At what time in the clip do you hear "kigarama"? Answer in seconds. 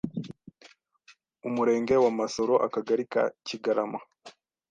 3.47-3.99